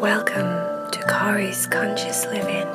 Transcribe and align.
Welcome 0.00 0.92
to 0.92 1.02
Kari's 1.08 1.66
Conscious 1.66 2.24
Living. 2.26 2.68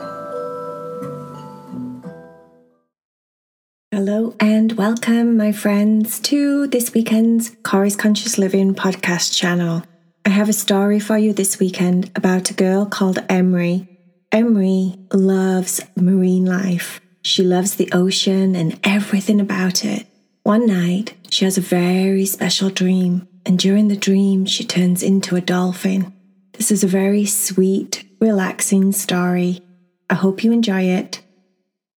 Hello 3.93 4.35
and 4.41 4.73
welcome, 4.73 5.37
my 5.37 5.53
friends, 5.53 6.19
to 6.19 6.67
this 6.67 6.93
weekend's 6.93 7.55
Kari's 7.63 7.95
Conscious 7.95 8.37
Living 8.37 8.75
podcast 8.75 9.33
channel. 9.33 9.83
I 10.25 10.31
have 10.31 10.49
a 10.49 10.53
story 10.53 10.99
for 10.99 11.17
you 11.17 11.31
this 11.31 11.59
weekend 11.59 12.11
about 12.17 12.49
a 12.49 12.55
girl 12.55 12.85
called 12.85 13.15
Emry. 13.29 13.87
Emry 14.33 14.99
loves 15.13 15.79
marine 15.95 16.45
life. 16.45 16.99
She 17.21 17.41
loves 17.41 17.75
the 17.75 17.89
ocean 17.93 18.53
and 18.53 18.77
everything 18.83 19.39
about 19.39 19.85
it. 19.85 20.07
One 20.43 20.67
night, 20.67 21.13
she 21.29 21.45
has 21.45 21.57
a 21.57 21.61
very 21.61 22.25
special 22.25 22.69
dream, 22.69 23.29
and 23.45 23.57
during 23.57 23.87
the 23.87 23.95
dream, 23.95 24.45
she 24.45 24.65
turns 24.65 25.01
into 25.01 25.37
a 25.37 25.41
dolphin. 25.41 26.11
This 26.53 26.71
is 26.71 26.83
a 26.83 26.87
very 26.87 27.25
sweet, 27.25 28.05
relaxing 28.19 28.91
story. 28.91 29.61
I 30.09 30.13
hope 30.13 30.43
you 30.43 30.51
enjoy 30.51 30.83
it. 30.83 31.21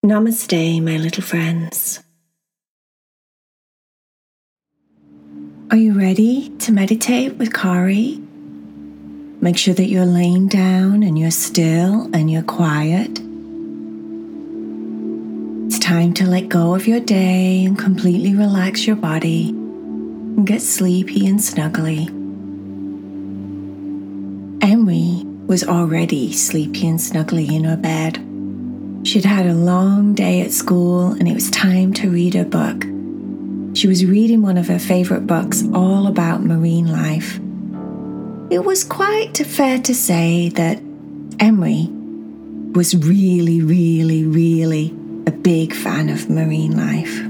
Namaste, 0.04 0.82
my 0.82 0.96
little 0.96 1.22
friends. 1.22 2.02
Are 5.70 5.76
you 5.76 5.92
ready 5.92 6.48
to 6.60 6.72
meditate 6.72 7.34
with 7.34 7.52
Kari? 7.52 8.18
Make 9.42 9.58
sure 9.58 9.74
that 9.74 9.88
you're 9.88 10.06
laying 10.06 10.48
down 10.48 11.02
and 11.02 11.18
you're 11.18 11.30
still 11.30 12.08
and 12.14 12.30
you're 12.30 12.42
quiet. 12.42 13.20
It's 15.66 15.78
time 15.78 16.14
to 16.14 16.26
let 16.26 16.48
go 16.48 16.74
of 16.74 16.86
your 16.86 17.00
day 17.00 17.64
and 17.66 17.78
completely 17.78 18.34
relax 18.34 18.86
your 18.86 18.96
body 18.96 19.50
and 19.50 20.46
get 20.46 20.62
sleepy 20.62 21.26
and 21.26 21.38
snuggly. 21.38 22.15
Was 25.46 25.62
already 25.62 26.32
sleepy 26.32 26.88
and 26.88 26.98
snuggly 26.98 27.50
in 27.50 27.64
her 27.64 27.76
bed. 27.76 28.18
She'd 29.06 29.24
had 29.24 29.46
a 29.46 29.54
long 29.54 30.12
day 30.14 30.40
at 30.40 30.50
school 30.50 31.12
and 31.12 31.28
it 31.28 31.34
was 31.34 31.50
time 31.50 31.92
to 31.94 32.10
read 32.10 32.34
her 32.34 32.44
book. 32.44 32.84
She 33.76 33.86
was 33.86 34.04
reading 34.04 34.42
one 34.42 34.58
of 34.58 34.66
her 34.66 34.80
favourite 34.80 35.26
books 35.26 35.62
all 35.72 36.08
about 36.08 36.42
marine 36.42 36.88
life. 36.88 37.38
It 38.50 38.64
was 38.64 38.82
quite 38.82 39.36
fair 39.38 39.78
to 39.82 39.94
say 39.94 40.48
that 40.50 40.78
Emry 41.38 41.92
was 42.74 42.96
really, 42.96 43.60
really, 43.60 44.24
really 44.24 44.88
a 45.26 45.30
big 45.30 45.72
fan 45.72 46.08
of 46.08 46.28
marine 46.28 46.76
life. 46.76 47.22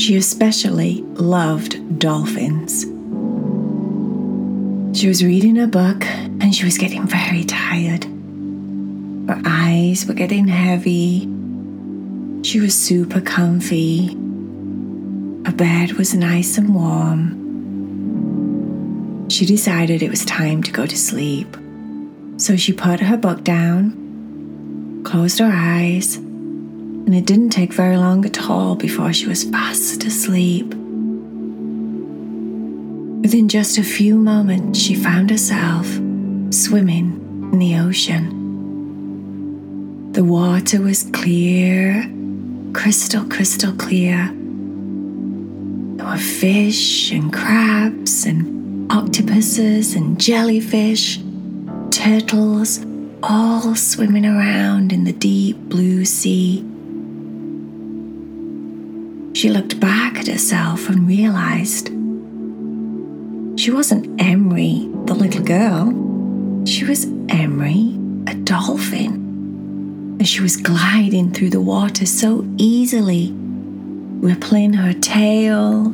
She 0.00 0.16
especially 0.16 1.02
loved 1.14 1.98
dolphins. 1.98 2.86
She 4.92 5.06
was 5.06 5.24
reading 5.24 5.56
a 5.58 5.68
book 5.68 6.04
and 6.04 6.52
she 6.52 6.64
was 6.64 6.76
getting 6.76 7.06
very 7.06 7.44
tired. 7.44 8.04
Her 9.28 9.40
eyes 9.46 10.04
were 10.04 10.14
getting 10.14 10.48
heavy. 10.48 11.20
She 12.42 12.58
was 12.58 12.74
super 12.74 13.20
comfy. 13.20 14.08
Her 15.46 15.52
bed 15.52 15.92
was 15.92 16.12
nice 16.12 16.58
and 16.58 16.74
warm. 16.74 17.38
She 19.30 19.46
decided 19.46 20.02
it 20.02 20.10
was 20.10 20.24
time 20.24 20.60
to 20.64 20.72
go 20.72 20.86
to 20.86 20.96
sleep. 20.96 21.56
So 22.36 22.56
she 22.56 22.72
put 22.72 22.98
her 22.98 23.16
book 23.16 23.44
down, 23.44 25.02
closed 25.04 25.38
her 25.38 25.52
eyes, 25.52 26.16
and 26.16 27.14
it 27.14 27.26
didn't 27.26 27.50
take 27.50 27.72
very 27.72 27.96
long 27.96 28.24
at 28.24 28.50
all 28.50 28.74
before 28.74 29.12
she 29.12 29.28
was 29.28 29.44
fast 29.44 30.02
asleep. 30.02 30.74
Within 33.22 33.48
just 33.48 33.76
a 33.76 33.82
few 33.82 34.14
moments, 34.16 34.78
she 34.78 34.94
found 34.94 35.28
herself 35.28 35.86
swimming 36.50 37.50
in 37.52 37.58
the 37.58 37.76
ocean. 37.76 38.38
The 40.12 40.24
water 40.24 40.80
was 40.80 41.02
clear, 41.12 42.10
crystal, 42.72 43.26
crystal 43.26 43.74
clear. 43.74 44.32
There 45.96 46.06
were 46.06 46.16
fish 46.16 47.12
and 47.12 47.30
crabs 47.30 48.24
and 48.24 48.90
octopuses 48.90 49.94
and 49.94 50.18
jellyfish, 50.18 51.20
turtles, 51.90 52.80
all 53.22 53.74
swimming 53.74 54.24
around 54.24 54.94
in 54.94 55.04
the 55.04 55.12
deep 55.12 55.58
blue 55.68 56.06
sea. 56.06 56.64
She 59.34 59.50
looked 59.50 59.78
back 59.78 60.16
at 60.16 60.26
herself 60.26 60.88
and 60.88 61.06
realized 61.06 61.99
she 63.60 63.70
wasn't 63.70 64.16
Emry, 64.16 64.88
the 65.06 65.12
little 65.12 65.44
girl. 65.44 65.90
She 66.64 66.86
was 66.86 67.04
Emry, 67.26 67.94
a 68.26 68.34
dolphin. 68.34 70.16
And 70.18 70.26
she 70.26 70.40
was 70.40 70.56
gliding 70.56 71.32
through 71.32 71.50
the 71.50 71.60
water 71.60 72.06
so 72.06 72.46
easily, 72.56 73.34
rippling 73.34 74.72
her 74.72 74.94
tail, 74.94 75.92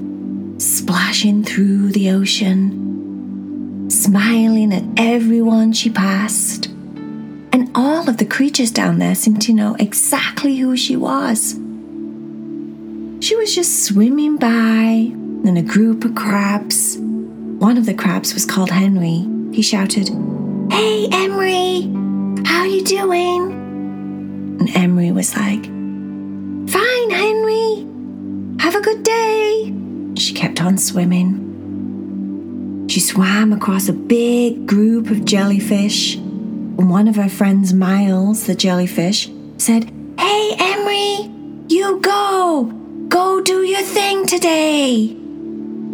splashing 0.59 1.43
through 1.43 1.91
the 1.91 2.12
ocean, 2.12 3.91
smiling 3.91 4.72
at 4.72 4.84
everyone 4.97 5.72
she 5.72 5.91
passed. 5.91 6.66
And 7.53 7.69
all 7.75 8.09
of 8.09 8.19
the 8.19 8.27
creatures 8.27 8.71
down 8.71 9.00
there 9.00 9.16
seemed 9.16 9.43
to 9.43 9.53
know 9.53 9.75
exactly 9.81 10.59
who 10.59 10.77
she 10.77 10.94
was. 10.94 11.54
She 13.25 13.34
was 13.34 13.53
just 13.53 13.84
swimming 13.84 14.37
by, 14.37 15.10
and 15.48 15.59
a 15.59 15.62
group 15.62 16.04
of 16.04 16.15
crabs 16.15 16.98
one 17.59 17.78
of 17.78 17.87
the 17.87 17.94
crabs 17.94 18.34
was 18.34 18.44
called 18.44 18.71
Henry. 18.71 19.27
He 19.53 19.62
shouted, 19.62 20.09
Hey, 20.71 21.09
Emry, 21.09 22.47
how 22.47 22.61
are 22.61 22.67
you 22.67 22.84
doing? 22.84 23.53
And 24.61 24.69
Emry 24.69 25.15
was 25.15 25.34
like, 25.34 25.65
Fine, 26.71 27.11
Henry. 27.11 27.87
Have 28.61 28.75
a 28.75 28.83
good 28.83 29.03
day. 29.03 29.72
She 30.19 30.34
kept 30.34 30.61
on 30.61 30.77
swimming. 30.77 31.45
She 32.89 33.00
swam 33.00 33.53
across 33.53 33.89
a 33.89 33.93
big 33.95 34.66
group 34.66 35.11
of 35.11 35.25
jellyfish. 35.25 36.16
And 36.16 36.91
one 36.91 37.09
of 37.09 37.16
her 37.16 37.28
friends, 37.28 37.72
Miles, 37.72 38.47
the 38.47 38.55
jellyfish, 38.55 39.31
said, 39.56 39.84
Hey, 40.19 40.56
Emry, 40.59 41.71
you 41.71 42.00
go. 42.00 42.65
Go 43.09 43.41
do 43.41 43.62
your 43.62 43.83
thing 43.83 44.27
today. 44.27 45.16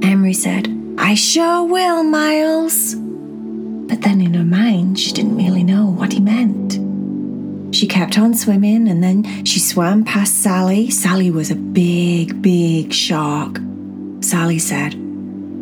Emry 0.01 0.35
said, 0.35 0.82
I 1.03 1.15
sure 1.15 1.65
will, 1.65 2.05
Miles. 2.05 2.95
But 2.95 4.03
then 4.03 4.21
in 4.21 4.35
her 4.35 4.45
mind, 4.45 5.01
she 5.01 5.13
didn't 5.13 5.37
really 5.37 5.65
know 5.65 5.87
what 5.87 6.13
he 6.13 6.21
meant. 6.21 7.75
She 7.75 7.89
kept 7.89 8.19
on 8.19 8.35
swimming 8.35 8.87
and 8.87 9.03
then 9.03 9.45
she 9.45 9.59
swam 9.59 10.05
past 10.05 10.43
Sally. 10.43 10.91
Sally 10.91 11.29
was 11.29 11.51
a 11.51 11.57
big, 11.57 12.41
big 12.41 12.93
shark. 12.93 13.59
Sally 14.21 14.61
said, 14.61 14.95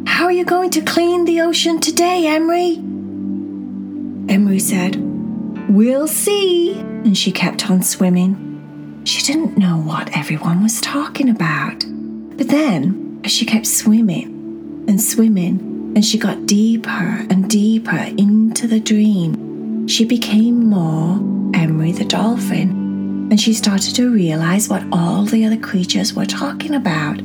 How 0.07 0.27
are 0.27 0.33
you 0.33 0.45
going 0.45 0.69
to 0.73 0.83
clean 0.83 1.25
the 1.25 1.41
ocean 1.41 1.81
today, 1.81 2.25
Emry? 2.27 2.77
Emry 4.27 4.61
said, 4.61 4.97
We'll 5.71 6.07
see. 6.07 6.79
And 6.79 7.17
she 7.17 7.33
kept 7.33 7.71
on 7.71 7.83
swimming. 7.83 9.03
She 9.05 9.23
didn't 9.23 9.57
know 9.57 9.79
what 9.79 10.15
everyone 10.15 10.63
was 10.63 10.83
talking 10.83 11.31
about. 11.31 11.83
But 12.37 12.49
then, 12.49 13.23
as 13.25 13.33
she 13.33 13.47
kept 13.47 13.67
swimming, 13.67 14.30
and 14.91 15.01
swimming, 15.01 15.93
and 15.95 16.05
she 16.05 16.19
got 16.19 16.47
deeper 16.47 17.25
and 17.31 17.49
deeper 17.49 17.97
into 18.19 18.67
the 18.67 18.81
dream. 18.81 19.87
She 19.87 20.05
became 20.05 20.67
more 20.67 21.17
Emry 21.53 21.97
the 21.97 22.05
dolphin, 22.05 23.29
and 23.31 23.41
she 23.41 23.55
started 23.55 23.95
to 23.95 24.13
realize 24.13 24.69
what 24.69 24.83
all 24.93 25.25
the 25.25 25.47
other 25.47 25.57
creatures 25.57 26.13
were 26.13 26.27
talking 26.27 26.75
about. 26.75 27.21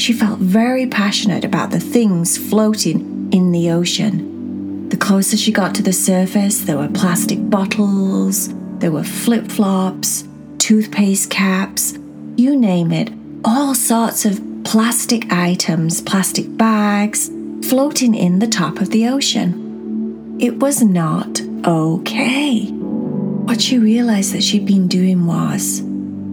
She 0.00 0.12
felt 0.12 0.40
very 0.40 0.88
passionate 0.88 1.44
about 1.44 1.70
the 1.70 1.78
things 1.78 2.36
floating 2.36 3.32
in 3.32 3.52
the 3.52 3.70
ocean. 3.70 4.88
The 4.88 4.96
closer 4.96 5.36
she 5.36 5.52
got 5.52 5.74
to 5.76 5.82
the 5.82 5.92
surface, 5.92 6.62
there 6.62 6.78
were 6.78 6.88
plastic 6.88 7.48
bottles, 7.48 8.52
there 8.80 8.90
were 8.90 9.04
flip 9.04 9.46
flops, 9.52 10.24
toothpaste 10.58 11.30
caps, 11.30 11.96
you 12.36 12.56
name 12.56 12.90
it, 12.90 13.12
all 13.44 13.74
sorts 13.74 14.24
of 14.24 14.53
plastic 14.64 15.30
items, 15.30 16.00
plastic 16.00 16.56
bags, 16.56 17.30
floating 17.68 18.14
in 18.14 18.38
the 18.38 18.48
top 18.48 18.80
of 18.80 18.90
the 18.90 19.06
ocean. 19.06 20.36
It 20.40 20.58
was 20.58 20.82
not 20.82 21.40
okay. 21.66 22.66
What 22.66 23.60
she 23.60 23.78
realized 23.78 24.32
that 24.32 24.42
she'd 24.42 24.66
been 24.66 24.88
doing 24.88 25.26
was 25.26 25.82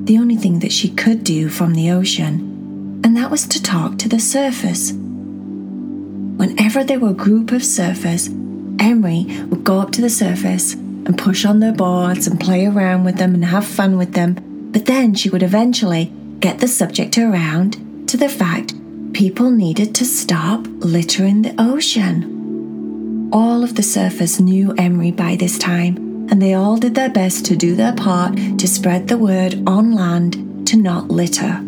the 0.05 0.17
only 0.17 0.37
thing 0.37 0.59
that 0.59 0.71
she 0.71 0.89
could 0.89 1.23
do 1.23 1.49
from 1.49 1.73
the 1.73 1.91
ocean, 1.91 3.01
and 3.03 3.15
that 3.17 3.29
was 3.29 3.47
to 3.49 3.61
talk 3.61 3.97
to 3.99 4.09
the 4.09 4.19
surface. 4.19 4.93
Whenever 4.93 6.83
there 6.83 6.99
were 6.99 7.09
a 7.09 7.13
group 7.13 7.51
of 7.51 7.61
surfers, 7.61 8.29
Emry 8.77 9.47
would 9.49 9.63
go 9.63 9.79
up 9.79 9.91
to 9.91 10.01
the 10.01 10.09
surface 10.09 10.73
and 10.73 11.17
push 11.17 11.45
on 11.45 11.59
their 11.59 11.73
boards 11.73 12.27
and 12.27 12.39
play 12.39 12.65
around 12.65 13.03
with 13.03 13.17
them 13.17 13.35
and 13.35 13.45
have 13.45 13.65
fun 13.65 13.97
with 13.97 14.13
them, 14.13 14.37
but 14.71 14.85
then 14.85 15.13
she 15.13 15.29
would 15.29 15.43
eventually 15.43 16.11
get 16.39 16.59
the 16.59 16.67
subject 16.67 17.17
around 17.17 17.90
to 18.11 18.17
the 18.17 18.27
fact 18.27 18.73
people 19.13 19.49
needed 19.49 19.95
to 19.95 20.03
stop 20.03 20.67
littering 20.79 21.43
the 21.43 21.55
ocean. 21.57 23.29
All 23.31 23.63
of 23.63 23.75
the 23.75 23.81
surfers 23.81 24.41
knew 24.41 24.73
Emry 24.73 25.15
by 25.15 25.37
this 25.37 25.57
time, 25.57 26.27
and 26.29 26.41
they 26.41 26.53
all 26.53 26.75
did 26.75 26.93
their 26.93 27.09
best 27.09 27.45
to 27.45 27.55
do 27.55 27.73
their 27.73 27.95
part 27.95 28.35
to 28.35 28.67
spread 28.67 29.07
the 29.07 29.17
word 29.17 29.63
on 29.65 29.93
land 29.93 30.67
to 30.67 30.75
not 30.75 31.07
litter. 31.09 31.61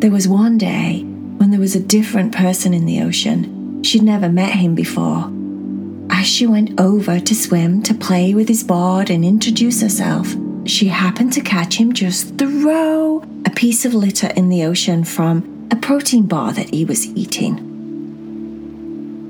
There 0.00 0.10
was 0.10 0.26
one 0.26 0.56
day 0.56 1.02
when 1.02 1.50
there 1.50 1.60
was 1.60 1.76
a 1.76 1.80
different 1.80 2.34
person 2.34 2.72
in 2.72 2.86
the 2.86 3.02
ocean. 3.02 3.82
She'd 3.82 4.02
never 4.02 4.30
met 4.30 4.54
him 4.54 4.74
before. 4.74 5.30
As 6.08 6.26
she 6.26 6.46
went 6.46 6.80
over 6.80 7.20
to 7.20 7.34
swim 7.34 7.82
to 7.82 7.92
play 7.92 8.32
with 8.32 8.48
his 8.48 8.64
board 8.64 9.10
and 9.10 9.26
introduce 9.26 9.82
herself, 9.82 10.34
she 10.70 10.88
happened 10.88 11.32
to 11.32 11.40
catch 11.40 11.76
him 11.76 11.92
just 11.92 12.36
throw 12.38 13.22
a 13.44 13.50
piece 13.50 13.84
of 13.84 13.94
litter 13.94 14.28
in 14.36 14.48
the 14.48 14.64
ocean 14.64 15.04
from 15.04 15.68
a 15.70 15.76
protein 15.76 16.26
bar 16.26 16.52
that 16.52 16.74
he 16.74 16.84
was 16.84 17.06
eating. 17.16 17.62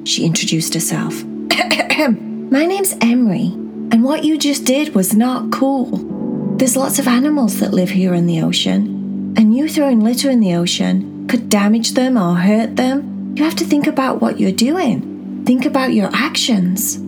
She 0.05 0.25
introduced 0.25 0.73
herself. 0.75 1.25
My 1.25 2.65
name's 2.65 2.95
Emry, 2.97 3.53
and 3.93 4.05
what 4.05 4.25
you 4.25 4.39
just 4.39 4.65
did 4.65 4.95
was 4.95 5.15
not 5.15 5.51
cool. 5.51 6.57
There's 6.57 6.77
lots 6.77 6.99
of 6.99 7.09
animals 7.09 7.61
that 7.61 7.75
live 7.75 7.91
here 7.91 8.15
in 8.15 8.27
the 8.27 8.41
ocean, 8.41 9.35
and 9.37 9.55
you 9.55 9.69
throwing 9.69 10.01
litter 10.01 10.31
in 10.31 10.41
the 10.41 10.55
ocean 10.55 11.27
could 11.29 11.49
damage 11.49 11.93
them 11.93 12.17
or 12.17 12.37
hurt 12.37 12.77
them. 12.77 13.35
You 13.37 13.45
have 13.45 13.57
to 13.57 13.65
think 13.65 13.87
about 13.87 14.23
what 14.23 14.41
you're 14.41 14.53
doing. 14.53 15.45
Think 15.45 15.67
about 15.67 15.93
your 15.93 16.09
actions. 16.15 16.99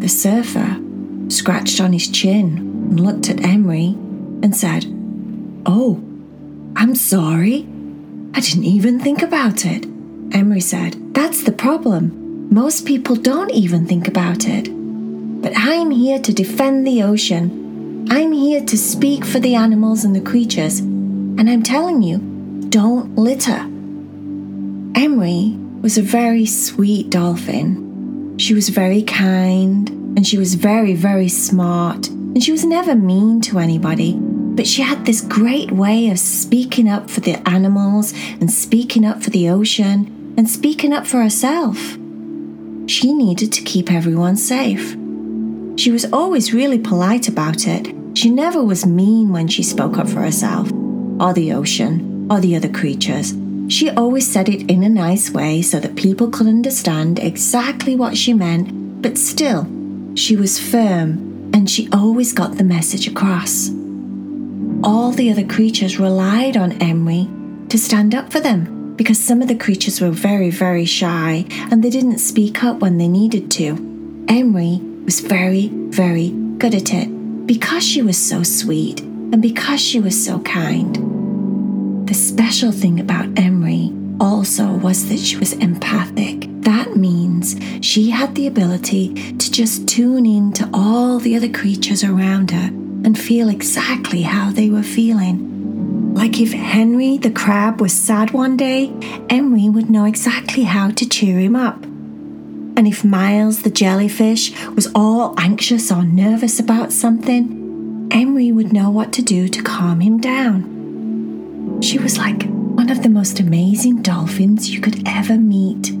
The 0.00 0.08
surfer 0.08 0.80
scratched 1.28 1.80
on 1.80 1.92
his 1.92 2.08
chin 2.08 2.65
and 2.88 3.00
looked 3.00 3.28
at 3.28 3.36
Emry 3.38 3.94
and 4.42 4.56
said, 4.56 4.86
Oh, 5.66 6.02
I'm 6.76 6.94
sorry. 6.94 7.66
I 8.34 8.40
didn't 8.40 8.64
even 8.64 9.00
think 9.00 9.22
about 9.22 9.64
it. 9.64 9.82
Emry 10.30 10.62
said, 10.62 11.14
That's 11.14 11.42
the 11.42 11.52
problem. 11.52 12.48
Most 12.52 12.86
people 12.86 13.16
don't 13.16 13.50
even 13.50 13.86
think 13.86 14.06
about 14.06 14.46
it. 14.46 14.68
But 15.42 15.52
I'm 15.56 15.90
here 15.90 16.20
to 16.20 16.32
defend 16.32 16.86
the 16.86 17.02
ocean. 17.02 18.06
I'm 18.10 18.32
here 18.32 18.64
to 18.64 18.78
speak 18.78 19.24
for 19.24 19.40
the 19.40 19.56
animals 19.56 20.04
and 20.04 20.14
the 20.14 20.20
creatures. 20.20 20.78
And 20.78 21.50
I'm 21.50 21.62
telling 21.62 22.02
you, 22.02 22.18
don't 22.68 23.16
litter. 23.16 23.66
Emry 24.94 25.56
was 25.82 25.98
a 25.98 26.02
very 26.02 26.46
sweet 26.46 27.10
dolphin. 27.10 28.38
She 28.38 28.54
was 28.54 28.68
very 28.68 29.02
kind 29.02 29.88
and 30.16 30.26
she 30.26 30.38
was 30.38 30.54
very, 30.54 30.94
very 30.94 31.28
smart. 31.28 32.08
And 32.36 32.44
she 32.44 32.52
was 32.52 32.66
never 32.66 32.94
mean 32.94 33.40
to 33.40 33.58
anybody. 33.58 34.12
But 34.20 34.66
she 34.66 34.82
had 34.82 35.06
this 35.06 35.22
great 35.22 35.72
way 35.72 36.10
of 36.10 36.18
speaking 36.18 36.86
up 36.86 37.08
for 37.08 37.20
the 37.20 37.36
animals 37.48 38.12
and 38.42 38.50
speaking 38.50 39.06
up 39.06 39.22
for 39.22 39.30
the 39.30 39.48
ocean 39.48 40.34
and 40.36 40.46
speaking 40.46 40.92
up 40.92 41.06
for 41.06 41.22
herself. 41.22 41.78
She 42.88 43.14
needed 43.14 43.52
to 43.54 43.62
keep 43.62 43.90
everyone 43.90 44.36
safe. 44.36 44.90
She 45.80 45.90
was 45.90 46.12
always 46.12 46.52
really 46.52 46.78
polite 46.78 47.26
about 47.26 47.66
it. 47.66 47.94
She 48.12 48.28
never 48.28 48.62
was 48.62 48.84
mean 48.84 49.32
when 49.32 49.48
she 49.48 49.62
spoke 49.62 49.96
up 49.96 50.06
for 50.06 50.20
herself, 50.20 50.70
or 51.18 51.32
the 51.32 51.54
ocean, 51.54 52.28
or 52.30 52.40
the 52.40 52.54
other 52.54 52.68
creatures. 52.68 53.32
She 53.68 53.88
always 53.88 54.30
said 54.30 54.50
it 54.50 54.70
in 54.70 54.82
a 54.82 54.90
nice 54.90 55.30
way 55.30 55.62
so 55.62 55.80
that 55.80 55.96
people 55.96 56.28
could 56.28 56.48
understand 56.48 57.18
exactly 57.18 57.96
what 57.96 58.14
she 58.14 58.34
meant, 58.34 59.00
but 59.00 59.16
still, 59.16 59.66
she 60.14 60.36
was 60.36 60.60
firm 60.60 61.35
and 61.56 61.70
she 61.70 61.88
always 61.90 62.34
got 62.34 62.58
the 62.58 62.62
message 62.62 63.08
across. 63.08 63.70
All 64.84 65.10
the 65.10 65.30
other 65.30 65.46
creatures 65.46 65.98
relied 65.98 66.54
on 66.54 66.72
Emry 66.72 67.26
to 67.70 67.78
stand 67.78 68.14
up 68.14 68.30
for 68.30 68.40
them 68.40 68.94
because 68.94 69.18
some 69.18 69.40
of 69.40 69.48
the 69.48 69.54
creatures 69.54 69.98
were 69.98 70.10
very, 70.10 70.50
very 70.50 70.84
shy 70.84 71.46
and 71.70 71.82
they 71.82 71.88
didn't 71.88 72.18
speak 72.18 72.62
up 72.62 72.80
when 72.80 72.98
they 72.98 73.08
needed 73.08 73.50
to. 73.52 73.74
Emry 74.26 75.02
was 75.06 75.20
very, 75.20 75.68
very 75.68 76.28
good 76.58 76.74
at 76.74 76.92
it 76.92 77.46
because 77.46 77.82
she 77.82 78.02
was 78.02 78.18
so 78.18 78.42
sweet 78.42 79.00
and 79.00 79.40
because 79.40 79.80
she 79.80 79.98
was 79.98 80.22
so 80.22 80.38
kind. 80.40 82.06
The 82.06 82.12
special 82.12 82.70
thing 82.70 83.00
about 83.00 83.32
Emry 83.36 83.94
also 84.20 84.74
was 84.74 85.08
that 85.08 85.18
she 85.18 85.38
was 85.38 85.54
empathic. 85.54 86.50
That 86.66 86.96
means 86.96 87.56
she 87.80 88.10
had 88.10 88.34
the 88.34 88.46
ability 88.46 89.14
to 89.14 89.50
just 89.50 89.88
tune 89.88 90.26
in 90.26 90.52
to 90.54 90.68
all 90.74 91.18
the 91.18 91.34
other 91.36 91.48
creatures 91.48 92.04
around 92.04 92.50
her 92.50 92.68
and 93.04 93.18
feel 93.18 93.48
exactly 93.48 94.22
how 94.22 94.50
they 94.50 94.68
were 94.68 94.82
feeling 94.82 95.56
like 96.16 96.40
if 96.40 96.54
Henry 96.54 97.18
the 97.18 97.30
crab 97.30 97.78
was 97.78 97.92
sad 97.92 98.30
one 98.30 98.56
day, 98.56 98.88
Emry 99.28 99.70
would 99.70 99.90
know 99.90 100.06
exactly 100.06 100.62
how 100.62 100.90
to 100.92 101.06
cheer 101.06 101.38
him 101.38 101.54
up. 101.54 101.84
And 101.84 102.88
if 102.88 103.04
Miles 103.04 103.62
the 103.62 103.70
jellyfish 103.70 104.50
was 104.68 104.88
all 104.94 105.38
anxious 105.38 105.92
or 105.92 106.04
nervous 106.04 106.58
about 106.58 106.90
something, 106.90 108.08
Emry 108.08 108.50
would 108.50 108.72
know 108.72 108.90
what 108.90 109.12
to 109.12 109.22
do 109.22 109.46
to 109.46 109.62
calm 109.62 110.00
him 110.00 110.18
down. 110.18 111.82
She 111.82 111.98
was 111.98 112.16
like 112.16 112.44
one 112.48 112.88
of 112.88 113.02
the 113.02 113.10
most 113.10 113.38
amazing 113.38 114.00
dolphins 114.00 114.70
you 114.70 114.80
could 114.80 115.06
ever 115.06 115.36
meet. 115.36 115.92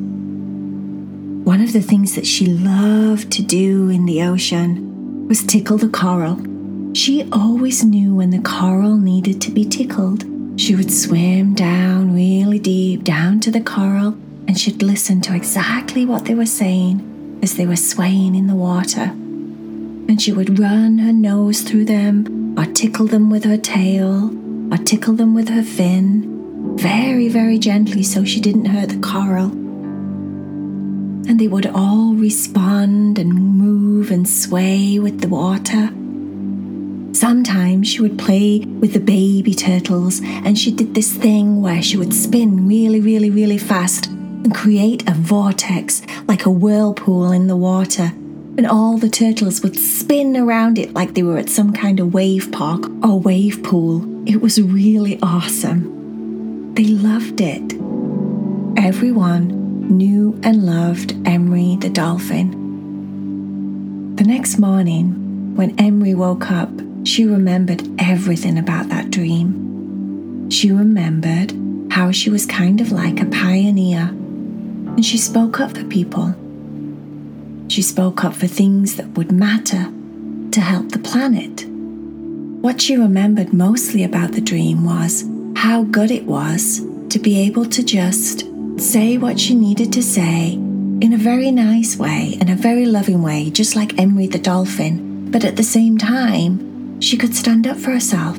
One 1.46 1.62
of 1.62 1.72
the 1.72 1.80
things 1.80 2.14
that 2.16 2.26
she 2.26 2.46
loved 2.46 3.30
to 3.32 3.42
do 3.42 3.88
in 3.88 4.04
the 4.04 4.22
ocean 4.22 5.26
was 5.28 5.44
tickle 5.44 5.78
the 5.78 5.88
coral 5.88 6.36
she 6.96 7.28
always 7.30 7.84
knew 7.84 8.14
when 8.14 8.30
the 8.30 8.38
coral 8.38 8.96
needed 8.96 9.38
to 9.42 9.50
be 9.50 9.66
tickled. 9.66 10.24
She 10.58 10.74
would 10.74 10.90
swim 10.90 11.54
down 11.54 12.14
really 12.14 12.58
deep 12.58 13.04
down 13.04 13.38
to 13.40 13.50
the 13.50 13.60
coral 13.60 14.16
and 14.48 14.58
she'd 14.58 14.82
listen 14.82 15.20
to 15.20 15.34
exactly 15.34 16.06
what 16.06 16.24
they 16.24 16.34
were 16.34 16.46
saying 16.46 17.38
as 17.42 17.56
they 17.56 17.66
were 17.66 17.76
swaying 17.76 18.34
in 18.34 18.46
the 18.46 18.54
water. 18.54 19.12
And 20.08 20.22
she 20.22 20.32
would 20.32 20.58
run 20.58 20.96
her 21.00 21.12
nose 21.12 21.60
through 21.60 21.84
them 21.84 22.58
or 22.58 22.64
tickle 22.64 23.06
them 23.06 23.28
with 23.28 23.44
her 23.44 23.58
tail 23.58 24.30
or 24.72 24.78
tickle 24.78 25.12
them 25.12 25.34
with 25.34 25.50
her 25.50 25.62
fin, 25.62 26.78
very, 26.78 27.28
very 27.28 27.58
gently 27.58 28.02
so 28.02 28.24
she 28.24 28.40
didn't 28.40 28.64
hurt 28.64 28.88
the 28.88 28.98
coral. 29.00 29.65
And 31.28 31.40
they 31.40 31.48
would 31.48 31.66
all 31.66 32.14
respond 32.14 33.18
and 33.18 33.32
move 33.32 34.10
and 34.10 34.28
sway 34.28 34.98
with 34.98 35.20
the 35.20 35.28
water 35.28 35.90
Sometimes 37.16 37.88
she 37.88 38.02
would 38.02 38.18
play 38.18 38.58
with 38.58 38.92
the 38.92 39.00
baby 39.00 39.54
turtles 39.54 40.20
and 40.22 40.58
she 40.58 40.70
did 40.70 40.94
this 40.94 41.16
thing 41.16 41.62
where 41.62 41.80
she 41.80 41.96
would 41.96 42.12
spin 42.12 42.68
really, 42.68 43.00
really, 43.00 43.30
really 43.30 43.56
fast 43.56 44.08
and 44.08 44.54
create 44.54 45.08
a 45.08 45.14
vortex 45.14 46.02
like 46.28 46.44
a 46.44 46.50
whirlpool 46.50 47.32
in 47.32 47.46
the 47.46 47.56
water. 47.56 48.12
And 48.58 48.66
all 48.66 48.98
the 48.98 49.08
turtles 49.08 49.62
would 49.62 49.78
spin 49.78 50.36
around 50.36 50.78
it 50.78 50.92
like 50.92 51.14
they 51.14 51.22
were 51.22 51.38
at 51.38 51.48
some 51.48 51.72
kind 51.72 52.00
of 52.00 52.12
wave 52.12 52.52
park 52.52 52.82
or 53.02 53.18
wave 53.18 53.62
pool. 53.62 54.28
It 54.28 54.42
was 54.42 54.60
really 54.60 55.18
awesome. 55.22 56.74
They 56.74 56.84
loved 56.84 57.40
it. 57.40 57.72
Everyone 58.76 59.65
knew 59.90 60.38
and 60.42 60.64
loved 60.64 61.14
Emry 61.24 61.80
the 61.80 61.90
dolphin. 61.90 62.64
The 64.16 64.24
next 64.24 64.58
morning, 64.58 65.54
when 65.56 65.76
Emry 65.76 66.14
woke 66.14 66.50
up, 66.50 66.70
she 67.04 67.24
remembered 67.24 67.82
everything 67.98 68.58
about 68.58 68.88
that 68.88 69.10
dream. 69.10 70.50
She 70.50 70.70
remembered 70.70 71.52
how 71.90 72.10
she 72.10 72.30
was 72.30 72.46
kind 72.46 72.80
of 72.80 72.92
like 72.92 73.20
a 73.20 73.26
pioneer, 73.26 74.08
and 74.08 75.04
she 75.04 75.18
spoke 75.18 75.60
up 75.60 75.76
for 75.76 75.84
people. 75.84 76.34
She 77.68 77.82
spoke 77.82 78.24
up 78.24 78.34
for 78.34 78.46
things 78.46 78.96
that 78.96 79.08
would 79.16 79.32
matter 79.32 79.92
to 80.52 80.60
help 80.60 80.90
the 80.90 80.98
planet. 80.98 81.64
What 82.62 82.80
she 82.80 82.96
remembered 82.96 83.52
mostly 83.52 84.02
about 84.02 84.32
the 84.32 84.40
dream 84.40 84.84
was 84.84 85.24
how 85.56 85.84
good 85.84 86.10
it 86.10 86.24
was 86.24 86.80
to 87.10 87.18
be 87.18 87.38
able 87.40 87.66
to 87.66 87.82
just 87.82 88.44
say 88.78 89.16
what 89.16 89.40
she 89.40 89.54
needed 89.54 89.92
to 89.94 90.02
say 90.02 90.52
in 90.52 91.12
a 91.12 91.18
very 91.18 91.50
nice 91.50 91.96
way, 91.96 92.36
in 92.40 92.48
a 92.48 92.56
very 92.56 92.86
loving 92.86 93.22
way, 93.22 93.50
just 93.50 93.76
like 93.76 93.90
Emry 93.96 94.30
the 94.30 94.38
dolphin, 94.38 95.30
but 95.30 95.44
at 95.44 95.56
the 95.56 95.62
same 95.62 95.98
time, 95.98 97.00
she 97.00 97.16
could 97.16 97.34
stand 97.34 97.66
up 97.66 97.76
for 97.76 97.90
herself. 97.90 98.38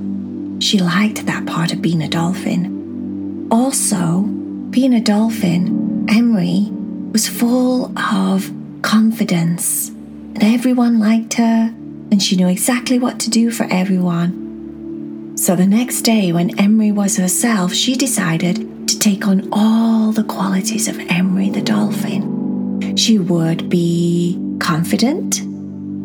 She 0.59 0.79
liked 0.79 1.25
that 1.25 1.45
part 1.45 1.73
of 1.73 1.81
being 1.81 2.01
a 2.01 2.07
dolphin. 2.07 3.47
Also, 3.51 4.21
being 4.69 4.93
a 4.93 5.01
dolphin, 5.01 6.05
Emry 6.07 6.71
was 7.11 7.27
full 7.27 7.97
of 7.97 8.51
confidence, 8.81 9.89
and 9.89 10.43
everyone 10.43 10.99
liked 10.99 11.35
her, 11.35 11.73
and 12.11 12.21
she 12.21 12.35
knew 12.35 12.47
exactly 12.47 12.99
what 12.99 13.19
to 13.19 13.29
do 13.29 13.51
for 13.51 13.67
everyone. 13.71 15.35
So 15.35 15.55
the 15.55 15.67
next 15.67 16.01
day, 16.01 16.31
when 16.31 16.55
Emry 16.57 16.93
was 16.93 17.17
herself, 17.17 17.73
she 17.73 17.95
decided 17.95 18.76
to 18.87 18.99
take 18.99 19.27
on 19.27 19.47
all 19.51 20.11
the 20.11 20.23
qualities 20.23 20.87
of 20.87 20.95
Emry 20.95 21.53
the 21.53 21.61
dolphin. 21.61 22.95
She 22.95 23.19
would 23.19 23.69
be 23.69 24.39
confident, 24.59 25.41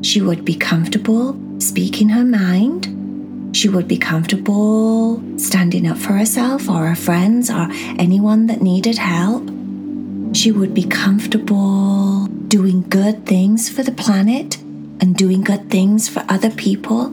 she 0.04 0.20
would 0.20 0.44
be 0.44 0.54
comfortable, 0.54 1.36
speaking 1.60 2.08
her 2.10 2.24
mind. 2.24 2.88
She 3.54 3.68
would 3.68 3.86
be 3.86 3.98
comfortable 3.98 5.22
standing 5.38 5.86
up 5.86 5.98
for 5.98 6.14
herself 6.14 6.68
or 6.68 6.86
her 6.86 6.94
friends 6.96 7.50
or 7.50 7.68
anyone 7.98 8.46
that 8.46 8.62
needed 8.62 8.98
help. 8.98 9.48
she 10.34 10.50
would 10.50 10.72
be 10.72 10.84
comfortable 10.84 12.26
doing 12.48 12.82
good 12.88 13.26
things 13.26 13.68
for 13.68 13.82
the 13.82 13.92
planet 13.92 14.56
and 15.00 15.14
doing 15.14 15.42
good 15.42 15.68
things 15.70 16.08
for 16.08 16.24
other 16.28 16.50
people. 16.50 17.12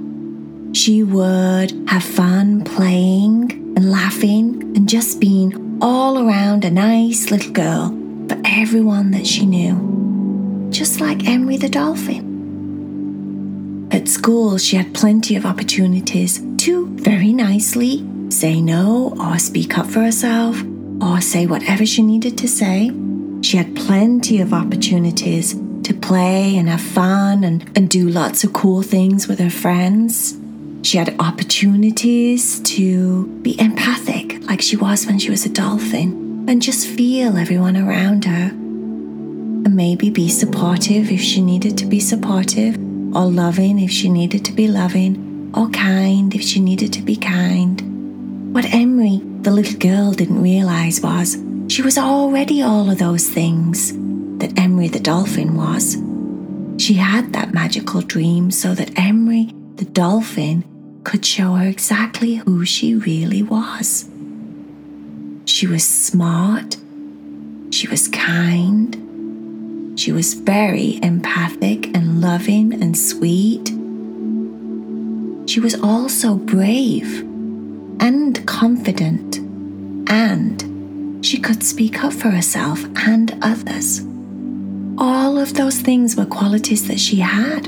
She 0.74 1.04
would 1.04 1.72
have 1.90 2.04
fun 2.04 2.64
playing 2.64 3.69
and 3.80 3.92
laughing 3.92 4.62
and 4.76 4.90
just 4.90 5.22
being 5.22 5.80
all 5.82 6.20
around 6.20 6.66
a 6.66 6.70
nice 6.70 7.32
little 7.32 7.54
girl 7.54 7.88
for 8.28 8.38
everyone 8.44 9.12
that 9.12 9.26
she 9.26 9.46
knew, 9.46 10.68
just 10.70 11.00
like 11.00 11.20
Emry 11.20 11.58
the 11.58 11.70
dolphin. 11.70 12.28
At 13.90 14.10
school, 14.10 14.58
she 14.58 14.76
had 14.76 14.94
plenty 14.94 15.38
of 15.38 15.46
opportunities 15.46 16.42
to 16.66 16.88
very 16.98 17.32
nicely 17.32 18.06
say 18.30 18.60
no 18.60 19.16
or 19.18 19.40
speak 19.40 19.78
up 19.78 19.86
for 19.86 20.02
herself 20.02 20.62
or 21.02 21.22
say 21.22 21.46
whatever 21.46 21.86
she 21.86 22.02
needed 22.02 22.38
to 22.40 22.50
say. 22.50 22.92
She 23.42 23.56
had 23.56 23.78
plenty 23.78 24.42
of 24.42 24.54
opportunities 24.54 25.54
to 25.84 25.94
play 25.94 26.58
and 26.58 26.68
have 26.68 26.82
fun 26.82 27.46
and, 27.46 27.72
and 27.78 27.90
do 27.90 28.10
lots 28.10 28.44
of 28.44 28.52
cool 28.52 28.82
things 28.82 29.30
with 29.30 29.40
her 29.40 29.50
friends. 29.50 30.39
She 30.82 30.98
had 30.98 31.16
opportunities 31.20 32.62
to 32.62 33.28
be 33.42 33.60
empathic, 33.60 34.42
like 34.46 34.62
she 34.62 34.78
was 34.78 35.06
when 35.06 35.20
she 35.20 35.30
was 35.30 35.46
a 35.46 35.50
dolphin, 35.50 36.46
and 36.48 36.62
just 36.62 36.88
feel 36.88 37.38
everyone 37.38 37.76
around 37.76 38.26
her. 38.26 38.50
And 38.50 39.76
maybe 39.76 40.10
be 40.10 40.30
supportive 40.30 41.12
if 41.12 41.22
she 41.22 41.42
needed 41.42 41.78
to 41.80 41.86
be 41.86 42.00
supportive, 42.00 42.78
or 43.14 43.26
loving 43.26 43.80
if 43.80 43.92
she 43.92 44.10
needed 44.10 44.46
to 44.46 44.54
be 44.54 44.68
loving, 44.68 45.52
or 45.54 45.70
kind 45.70 46.34
if 46.34 46.42
she 46.42 46.60
needed 46.60 46.94
to 46.94 47.02
be 47.02 47.16
kind. 47.18 48.54
What 48.54 48.66
Emry, 48.66 49.44
the 49.44 49.52
little 49.52 49.78
girl, 49.78 50.14
didn't 50.14 50.42
realize 50.42 51.02
was 51.02 51.38
she 51.68 51.82
was 51.82 51.98
already 51.98 52.62
all 52.62 52.90
of 52.90 52.98
those 52.98 53.28
things 53.28 53.92
that 54.40 54.56
Emry 54.56 54.92
the 54.92 55.00
dolphin 55.00 55.56
was. 55.56 55.98
She 56.82 56.94
had 56.94 57.34
that 57.34 57.54
magical 57.54 58.02
dream 58.02 58.50
so 58.50 58.74
that 58.74 58.94
Emry 58.96 59.54
the 59.78 59.86
dolphin 59.86 60.64
could 61.04 61.26
show 61.26 61.54
her 61.56 61.68
exactly 61.68 62.36
who 62.36 62.66
she 62.66 62.96
really 62.96 63.44
was. 63.44 64.10
She 65.46 65.68
was 65.68 65.84
smart, 65.84 66.78
she 67.72 67.88
was 67.88 68.08
kind, 68.08 70.00
she 70.00 70.12
was 70.12 70.34
very 70.34 71.00
empathic 71.04 71.88
and 71.96 72.22
loving 72.22 72.74
and 72.74 72.98
sweet. 72.98 73.68
She 75.50 75.60
was 75.60 75.76
also 75.82 76.36
brave 76.36 77.22
and 78.00 78.46
confident 78.48 79.38
and 80.10 81.26
she 81.26 81.40
could 81.40 81.64
speak 81.64 82.04
up 82.04 82.14
for 82.14 82.30
herself 82.30 82.84
and 83.08 83.38
others. 83.42 84.02
All 84.98 85.38
of 85.38 85.54
those 85.54 85.80
things 85.80 86.16
were 86.16 86.26
qualities 86.26 86.88
that 86.88 87.00
she 87.00 87.18
had. 87.18 87.68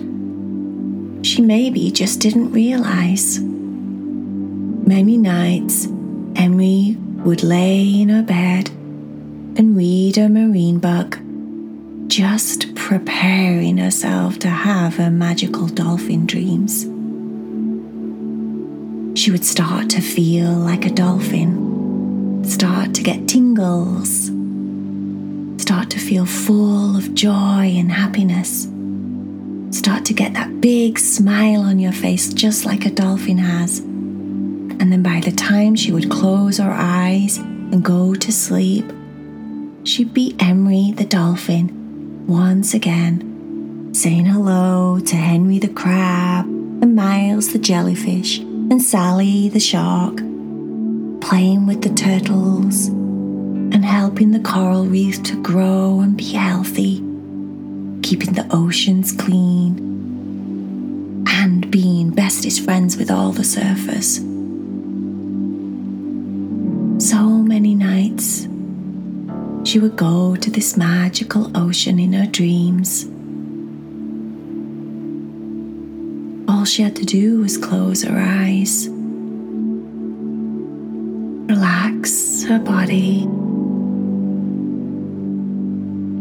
She 1.23 1.41
maybe 1.41 1.91
just 1.91 2.19
didn't 2.19 2.51
realize. 2.51 3.39
Many 3.39 5.17
nights, 5.17 5.87
Emry 6.33 6.97
would 7.23 7.43
lay 7.43 8.01
in 8.01 8.09
her 8.09 8.23
bed 8.23 8.69
and 9.57 9.77
read 9.77 10.17
a 10.17 10.27
marine 10.29 10.79
book, 10.79 11.19
just 12.07 12.73
preparing 12.75 13.77
herself 13.77 14.39
to 14.39 14.49
have 14.49 14.95
her 14.95 15.11
magical 15.11 15.67
dolphin 15.67 16.25
dreams. 16.25 16.83
She 19.19 19.29
would 19.29 19.45
start 19.45 19.89
to 19.91 20.01
feel 20.01 20.51
like 20.51 20.85
a 20.85 20.89
dolphin 20.89 21.71
start 22.43 22.93
to 22.95 23.03
get 23.03 23.27
tingles, 23.27 24.31
start 25.61 25.89
to 25.91 25.99
feel 25.99 26.25
full 26.25 26.97
of 26.97 27.13
joy 27.13 27.73
and 27.77 27.91
happiness, 27.91 28.67
start 29.71 30.05
to 30.05 30.13
get 30.13 30.33
that 30.33 30.61
big 30.61 30.99
smile 30.99 31.61
on 31.61 31.79
your 31.79 31.91
face, 31.91 32.33
just 32.33 32.65
like 32.65 32.85
a 32.85 32.91
dolphin 32.91 33.37
has. 33.37 33.79
And 33.79 34.91
then 34.91 35.03
by 35.03 35.19
the 35.19 35.31
time 35.31 35.75
she 35.75 35.91
would 35.91 36.09
close 36.09 36.57
her 36.57 36.71
eyes 36.71 37.37
and 37.37 37.83
go 37.83 38.13
to 38.15 38.31
sleep, 38.31 38.85
she'd 39.83 40.13
be 40.13 40.33
Emry 40.33 40.95
the 40.95 41.05
dolphin 41.05 42.25
once 42.27 42.73
again, 42.73 43.91
saying 43.93 44.25
hello 44.25 44.99
to 44.99 45.15
Henry 45.15 45.59
the 45.59 45.67
crab 45.67 46.45
and 46.45 46.95
Miles 46.95 47.53
the 47.53 47.59
jellyfish 47.59 48.39
and 48.39 48.81
Sally 48.81 49.49
the 49.49 49.59
shark 49.59 50.17
playing 51.21 51.67
with 51.67 51.81
the 51.81 51.89
turtles 51.89 52.87
and 52.87 53.85
helping 53.85 54.31
the 54.31 54.39
coral 54.39 54.85
reef 54.85 55.21
to 55.23 55.41
grow 55.41 56.01
and 56.01 56.17
be 56.17 56.33
healthy, 56.33 57.01
keeping 58.01 58.33
the 58.33 58.47
oceans 58.51 59.11
clean, 59.11 59.77
and 61.27 61.69
being 61.71 62.09
bestest 62.11 62.63
friends 62.63 62.97
with 62.97 63.09
all 63.09 63.31
the 63.31 63.43
surfers. 63.43 64.19
So 67.01 67.23
many 67.23 67.75
nights 67.75 68.47
she 69.63 69.79
would 69.79 69.95
go 69.95 70.35
to 70.35 70.49
this 70.49 70.75
magical 70.77 71.55
ocean 71.55 71.99
in 71.99 72.13
her 72.13 72.27
dreams. 72.27 73.05
All 76.49 76.65
she 76.65 76.83
had 76.83 76.95
to 76.97 77.05
do 77.05 77.41
was 77.41 77.57
close 77.57 78.03
her 78.03 78.19
eyes 78.19 78.89
relax 81.51 82.43
her 82.43 82.59
body. 82.59 83.21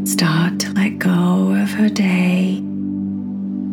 Start 0.05 0.59
to 0.61 0.70
let 0.81 0.99
go 0.99 1.55
of 1.63 1.71
her 1.73 1.91
day. 1.91 2.59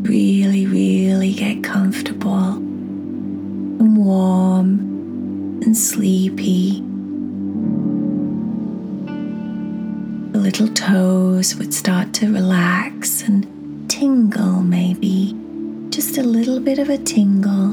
Really, 0.02 0.66
really 0.66 1.32
get 1.32 1.64
comfortable 1.64 2.56
and 3.80 3.96
warm 3.96 4.70
and 5.64 5.78
sleepy. 5.78 6.82
The 10.34 10.40
little 10.40 10.68
toes 10.68 11.56
would 11.56 11.74
start 11.74 12.12
to 12.16 12.34
relax 12.34 13.22
and 13.22 13.90
tingle, 13.90 14.62
maybe 14.62 15.34
just 15.90 16.18
a 16.18 16.24
little 16.24 16.60
bit 16.60 16.78
of 16.78 16.90
a 16.90 16.98
tingle. 16.98 17.70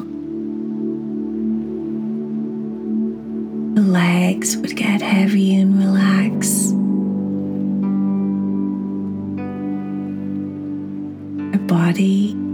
The 3.75 3.83
legs 3.83 4.57
would 4.59 4.77
get 4.77 5.03
heavy 5.03 5.57
body, 11.75 12.54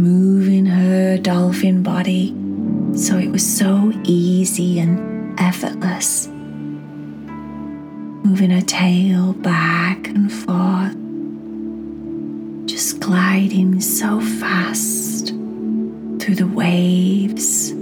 moving 0.00 0.64
her 0.64 1.18
dolphin 1.18 1.82
body 1.82 2.34
so 2.96 3.18
it 3.18 3.30
was 3.30 3.46
so 3.46 3.92
easy 4.04 4.78
and 4.78 5.38
effortless, 5.38 6.26
moving 8.24 8.50
her 8.50 8.62
tail 8.62 9.34
back 9.34 10.08
and 10.08 10.32
forth 10.32 10.96
just 12.66 13.00
gliding 13.00 13.80
so 13.80 14.20
fast 14.20 15.28
through 15.28 16.34
the 16.34 16.50
waves. 16.54 17.79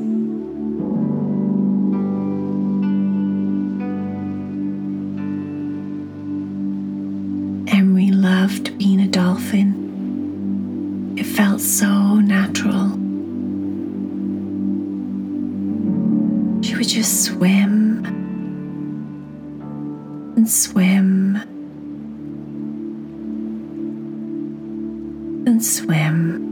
Swim. 25.60 26.47